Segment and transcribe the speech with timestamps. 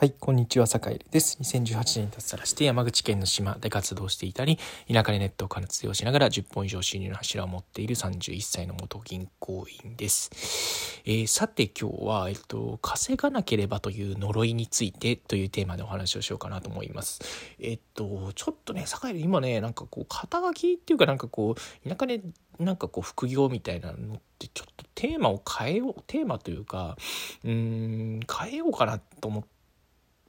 [0.00, 1.38] はい、こんにちは、坂井です。
[1.42, 4.56] 2018年に脱サラして山口県の島で活動していたり、
[4.86, 11.02] 田舎でネットを活用しながら10本以上収入の柱を持っている31歳の元銀行員です。
[11.04, 17.20] えー、さて今日は、えっと、稼がなければという呪いについてというテーマでお話をしようかなと思います。
[17.58, 22.20] えっと、ちょっとね、坂井今ね、なんかこう、肩書きっていうかなんかこう、田舎で
[22.60, 26.96] なんかこう、副業みたいなのってちょっとテーマを変えよう、テーマというか、
[27.44, 29.57] うん、変えようかなと思って、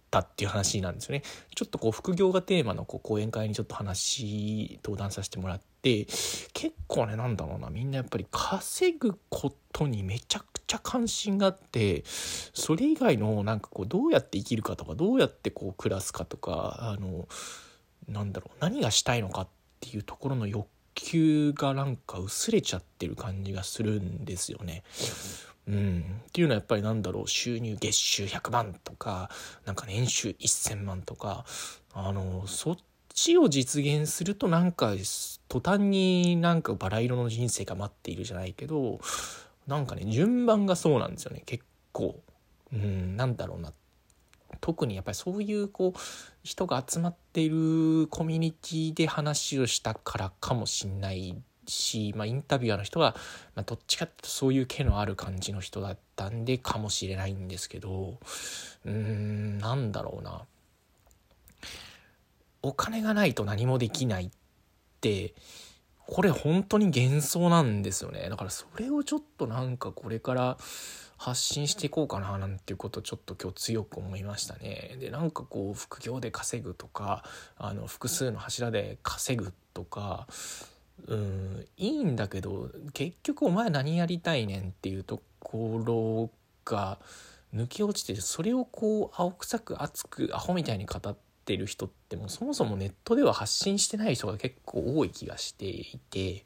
[0.10, 1.23] たっていう話なんですよね。
[1.55, 6.05] ちょっとこう副業がテーマのこう講演会にちょっと話登壇させてもらって
[6.54, 17.27] 結構ねなんだろうなみんなやっぱり稼ぐことにめちゃくちゃ関心があってそれ以外のなんかこうどうやって生きるかとかどうやってこう暮らすかとかあの
[18.07, 19.48] なんだろう何がしたいのかっ
[19.80, 24.84] ていうところの欲求がなんか薄れちゃってる感じがするんですよね。
[25.70, 29.30] うん、っていうのはやっぱりなんだろう収入月収100万とか
[29.66, 31.46] なんか年収1000万とか
[31.94, 32.77] あのそっ
[33.13, 34.93] ちを実現するとなんか
[35.48, 38.99] 途端になんかバラ色の人生が待っているじゃないけど
[39.68, 42.20] なんかね順番がそうなんですよね結構。
[42.71, 43.74] うん、なんだろうな
[44.62, 45.99] 特にやっぱりそういうこう
[46.43, 51.36] 人が集まっているコミュニティで話をしたからかもしんない
[51.70, 53.15] し、まあ、インタビュアーの人は、
[53.55, 58.17] まあ、どっちかっていうとそういう毛のある感じの人だったんでかもしれないんですけど
[58.85, 60.41] うーんなんだろうな
[62.62, 64.29] お金がないと何もできないっ
[65.01, 65.34] て
[66.06, 70.57] これ本当に幻想なんですよねだからそれをちょっとなんかこれから
[71.19, 74.95] 発信していこうかななんていうことをちょっと今日強く思いましたね。
[75.01, 77.25] でなんかこう副業で稼ぐとか
[77.57, 80.28] あの複数の柱で稼ぐとか
[81.08, 86.30] うんいいんだけど結局お前何やりたいねんっていうところ
[86.66, 87.00] が
[87.53, 96.44] 抜け落ちてそれをこう青臭く熱くアホみたいに語ってる人ってもうそもそもネットでは発信してない人が結構多い気がしていて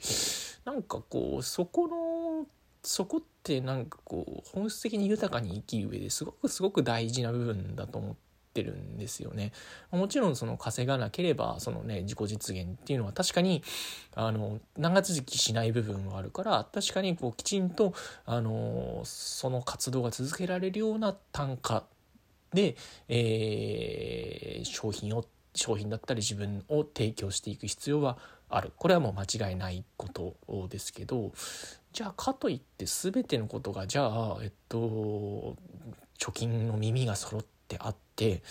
[0.65, 2.47] なんかこうそこの
[2.83, 8.32] そこってなんかこう本質的に豊かに生きる上ですごくすごく大事な部分だと思って。
[8.53, 9.51] ってるんですよね。
[9.91, 13.63] もちろんその稼がなければそのね自己実現っていうのは確かに
[14.15, 17.93] あの長続きしない部分はあるから確かにこうきちんと
[18.25, 21.83] あのその活動が続けられるような単価
[22.53, 22.75] で、
[23.09, 25.25] えー、商品を
[25.55, 28.17] 商品だったり自分を提供していく必要は
[28.49, 30.35] あるこれはもう間違いないこと
[30.67, 31.31] ですけど
[31.91, 35.55] じゃあかといって全てのことがじゃあえっと
[36.19, 38.41] 貯金の耳が揃ってあって、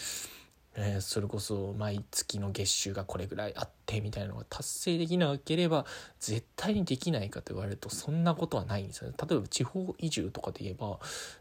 [0.75, 5.85] えー、それこそ毎月の月収がこれぐらいあってみたいなのが達成できなければ
[6.19, 9.17] 絶対にできないかと言われるとそんなことはないんですよね。
[9.29, 10.99] 例えば地方移住とかで言えば、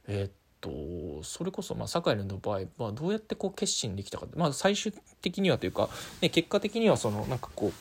[0.07, 0.29] えー、
[0.61, 5.89] とそれこそまあ堺の場合、まあ、どうやってこう決心できたかまあ、最終的にはというか、
[6.21, 7.73] ね、結果的にはそのなんかこう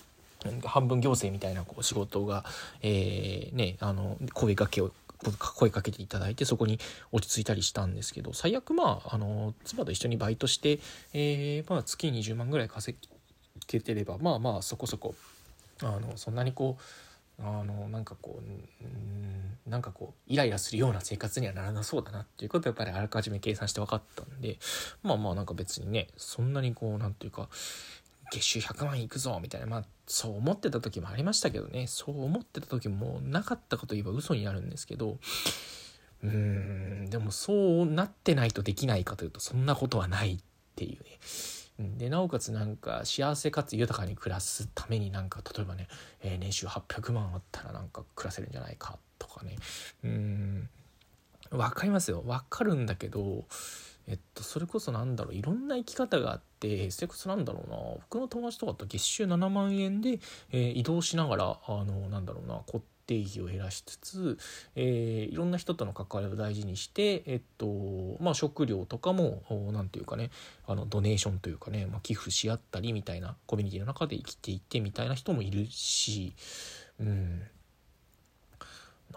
[0.66, 2.44] 半分行政みたいなこう仕事が、
[2.80, 4.90] えー、ね、あの声かけを
[5.38, 6.78] 声かけていただいてそこに
[7.12, 10.78] 落ち着いたりしたんですけど最悪まああの妻と一緒にバイトして、
[11.12, 12.96] えー、まあ、月20万ぐらい稼
[13.68, 15.14] げてればまあまあそこそこ
[15.82, 16.82] あのそんなにこう
[17.42, 18.40] あのなんかこ
[19.66, 24.58] うなんかこうイライラするような生活にはならなそうだなっていうことをやっぱりあらかじめ計算して分かったんで
[25.02, 27.48] まあまあなんか別にねそんなにこう何ていうか
[28.30, 31.86] 月収100万いくぞみたいなまあそう思ってた時もありましたけどね。
[31.86, 35.18] そう思ってた時もなかったこと言えば嘘になるんですけど
[36.22, 40.38] うーんでもそうなってないとできないかというとそんなことはないっ
[40.76, 41.98] ていうね。
[41.98, 45.88] でなおかつなんか幸せかつ豊かに暮らすためになんか例えばね、
[46.20, 49.56] えー、年収800万あったらなんか暮らせるんじゃないかとかね。
[50.04, 50.68] うん
[51.50, 52.22] 分かりますよ。
[52.26, 53.44] 分かるんだけど
[54.10, 55.34] えっと、それこそなんだろう。
[55.34, 56.49] いろんな生き方があって
[56.90, 57.76] それこそなんだろうな。
[58.10, 60.20] 僕の友達とかと月収7万円で、
[60.52, 64.38] えー、移動しながらあのなんだろうな固定費を減らしつつ、
[64.76, 70.30] えー、いろんな人との関わりを大事にして、えっとまあ、食料とかも何て言うかね
[70.66, 76.34] あのドネーションというかね、まあ、寄付し合ったりみたいなコミュニティの中で生きていってみたいな人もいるし
[77.00, 77.42] うん。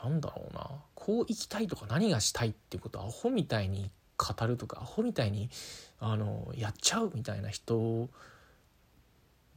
[0.01, 0.69] なんだろうな。
[0.96, 3.92] こう生きたいとか何がしたいっていうことはアホみたいに
[4.24, 5.50] 語るとかアホみたいに
[6.00, 8.10] あのやっちゃうみたいな人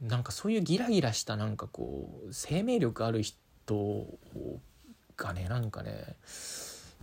[0.01, 4.05] なんかそういうギラギラしたなんかこう生命力ある人
[5.15, 6.15] がねなんかね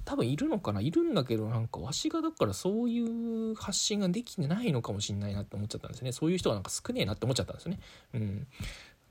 [0.05, 0.82] 多分いるのかな？
[0.82, 6.12] いるんだけどなんかわしがだからそういう発信ができてないのかもしんないなって思っちゃったんですね。
[6.12, 7.81] そういう人がなんか少ねえなって思っちゃったんですよね。
[8.12, 8.46] うん。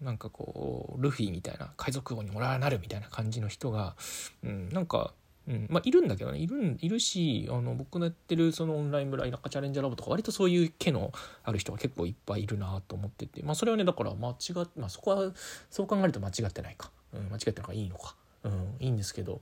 [0.02, 3.96] なんかこうルフィみたいな海賊王にもらわなるみたいな感じの人が、
[4.44, 5.14] うん、なんか
[5.48, 5.68] うん。
[5.70, 6.40] まあ、いるんだけどね。
[6.40, 11.12] いるいるしあの僕のやってるそのオンライン村田舎チャレンジャーラボとか割とそういう毛の
[11.44, 15.32] ある人が結構いっぱいいるなと思ってて、まあ、それはねだから間違っ、まあ、そこは
[15.70, 19.42] そう考えると間違ってないか、うん、間違ってないかいいのか、うん、いいんですけど、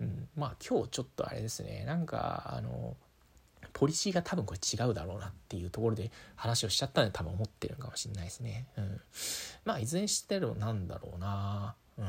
[0.00, 1.84] うん、まあ今日ちょっとあれですね。
[1.86, 2.96] なんかあの
[3.72, 8.66] ポリシーが多分これ違うだろうなっていうところで話をしちゃったんで多分思ってるかもしれないですね。
[8.76, 9.00] うん、
[9.64, 11.74] まあいずれにしてもなんだろうな。
[11.98, 12.06] うん、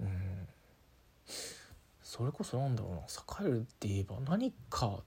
[0.00, 0.31] うん、
[2.14, 2.98] それこそなんだろうな
[3.46, 4.98] 栄えるって言えば何か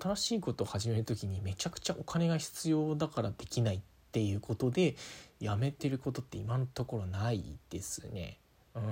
[0.00, 3.80] 新しいことを始める時にめちゃくちゃお金が必要だからできないっ
[4.12, 4.94] ていうことで
[5.40, 8.38] やめてることって今のところないですね。
[8.76, 8.82] うん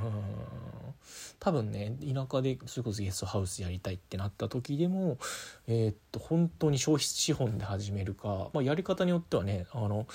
[1.38, 5.18] 多分ね田舎でそれこそゲストハウスやりたいってなった時でも
[5.68, 10.08] えー、っと本当に消費資本で始めるか、まあ、やり方によってはねあの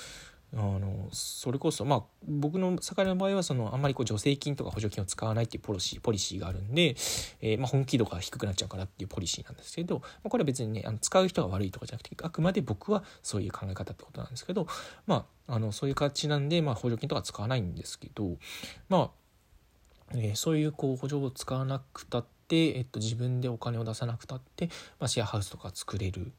[0.54, 6.96] あのそれこそまあ僕の盛の場合はそのあんまりこう助成金とか補助金を使わないっていうポリシーポリシーがあるんで、
[7.42, 14.68] えー、まあ、本気度が低くなっちゃうからっていうポリシーなんですけど、まあ、これは別にねあの使う人が悪いとかじゃなくてあくまで僕はそういう考え方ってことなんですけど
[15.08, 18.38] まああのそういう形なんで、まあ、補助金とか使わないんですけど
[18.90, 19.12] まあ
[20.14, 24.68] えー、そういうこう補助を使わなくたって、えっと、自分でお金を出さなくたって、
[25.00, 26.34] まあ、シェアハウスとか作れる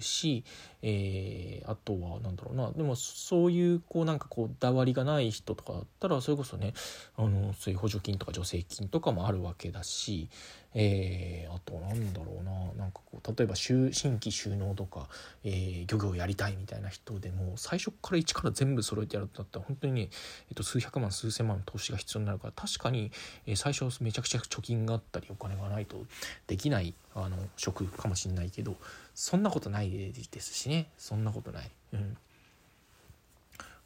[0.00, 0.44] し、
[0.82, 2.70] えー、あとは何だろうな。
[2.72, 6.74] でもそういうこうなんかこうだわりがない人とかだったらそれこそね
[7.16, 10.28] あのそういう補助金とか助成金とかもあるわけだし、
[10.74, 12.58] えー、あとなんだろうな。
[12.78, 15.08] なんかこう例えば新規収納とか、
[15.44, 20.08] えー、漁業やりたいみたいな人でも最初から一から全部揃えてやるんだったら本当にね、
[20.48, 23.10] えっと、数百万数千万の投資が必要になるから確かに、
[23.46, 26.04] え、最初めちゃくちゃ貯金があったりお金がないと
[26.46, 26.94] できない
[27.24, 28.76] あの職かもしんないけど
[29.14, 31.70] そんなことないですしねそんなことない。
[31.92, 32.16] うん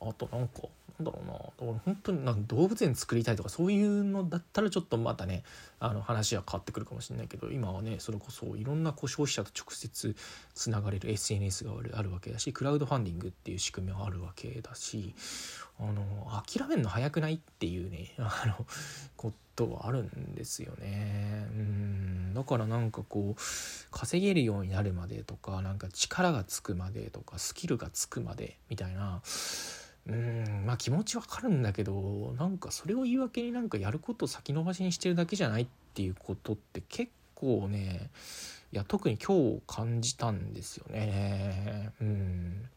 [0.04, 0.62] あとなんか
[0.98, 1.32] なんだろうな。
[1.32, 5.42] だから本当になんか動物園作りたいとかそういうのだったらちょっとまたね
[5.80, 10.14] あの話は変わってくるかもしれないけど今はねそれこそいろんなこう消費者と直接
[10.54, 15.14] つながれる SNS があるわけだしクラウドファンディングっていう仕組みはあるわけだし
[15.78, 18.66] あの諦めるの早くないっていうねあの
[19.16, 21.46] ことはあるんですよね。
[21.50, 22.34] うん。
[22.34, 23.40] だからなんかこう
[23.90, 29.20] 稼げるようになるまでとかなんか力がつくまでとかスキルがつくまでみたいな
[30.08, 38.10] うんまあ気持ちわかるんだけどなんかそれを言い訳になんかやることを先延ばしにしてるだけじゃないっていうことって結構ね
[38.72, 41.90] いや特に今日感じたんですよね。
[42.00, 42.68] うん。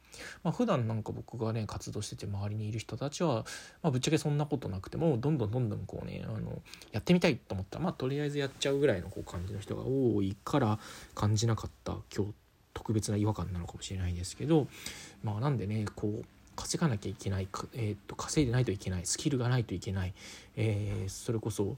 [0.44, 3.45] まあ普段なんか僕がね活動してて周りにいる人たちは、
[3.81, 6.62] まあ、ぶっちゃけそんなことなくてもどんどんどんどんこうねあの
[6.92, 10.80] やってみたいと思ったらまあとりあえずやっちゃうぐらいのこう感じの人が多いから
[11.13, 12.33] 感じなかった今日
[12.74, 14.68] 特別な違和感なのかもしれないですけど
[15.24, 16.25] まあなんでねこう
[16.56, 20.13] 稼がなきゃいけない、えー、と稼いでないといけないスキルがないといけない、
[20.56, 21.75] えー、それこそ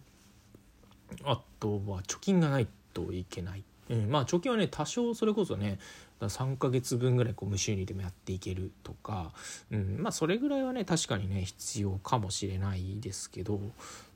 [1.24, 5.79] あとは貯金がないといけない、うん、まあ貯金はね多少それこそね
[6.19, 9.31] 3ヶ月分ぐらいこう無収入でもやっていけるとか、
[9.71, 13.59] うん、まあそれぐらいはね確かにね必要かもしれないですけど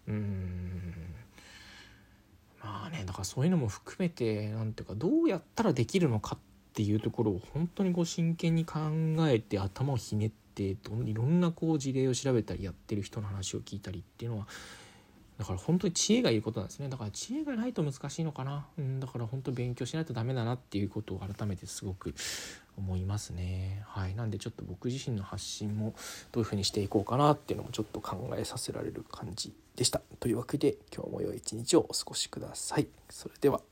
[0.07, 0.93] うん
[2.63, 8.79] まあねだからそういうのも含めて何ていうかどうやったらできるのかっていうところを本当にこう真剣に考
[9.27, 10.77] えて頭をひねってい
[11.13, 14.47] ろんなこう事例を調べたりやってる人の話を聞いたりっていうのは
[15.41, 16.87] だから本当に知恵がいることなんですね。
[16.87, 22.13] だから知恵がないと難しいのかな、うん、だから本当勉強しないとダメだなっていうことを改めてすごく
[22.77, 23.81] 思いますね。
[23.87, 24.13] はい。
[24.13, 25.95] なんでちょっと僕自身の発信も
[26.31, 30.01] どういうふうにしていこうかなっていうのもちょっと考えさせられる感じでした。
[30.19, 32.87] というわけで今日も良い一日をお過ごしください。
[33.09, 33.70] それでは。